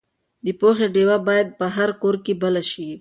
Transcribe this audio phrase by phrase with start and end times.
[0.45, 2.89] د پوهې ډیوې باید په هر کور کې بلې شي.